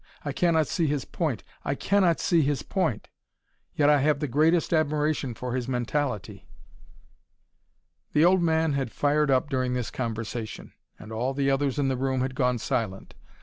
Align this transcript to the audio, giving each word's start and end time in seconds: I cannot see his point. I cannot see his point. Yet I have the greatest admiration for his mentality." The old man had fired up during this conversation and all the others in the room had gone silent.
I 0.25 0.31
cannot 0.31 0.65
see 0.67 0.87
his 0.87 1.05
point. 1.05 1.43
I 1.63 1.75
cannot 1.75 2.19
see 2.19 2.41
his 2.41 2.63
point. 2.63 3.07
Yet 3.75 3.87
I 3.87 3.99
have 4.01 4.19
the 4.19 4.27
greatest 4.27 4.73
admiration 4.73 5.35
for 5.35 5.53
his 5.53 5.67
mentality." 5.67 6.47
The 8.13 8.25
old 8.25 8.41
man 8.41 8.73
had 8.73 8.91
fired 8.91 9.29
up 9.29 9.47
during 9.47 9.75
this 9.75 9.91
conversation 9.91 10.73
and 10.97 11.11
all 11.11 11.35
the 11.35 11.51
others 11.51 11.77
in 11.77 11.87
the 11.87 11.97
room 11.97 12.21
had 12.21 12.33
gone 12.33 12.57
silent. 12.57 13.13